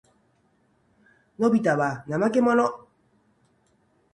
[1.37, 2.87] のびたは怠けもの。